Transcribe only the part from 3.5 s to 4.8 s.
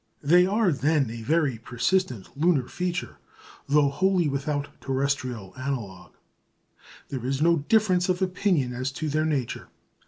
though wholly without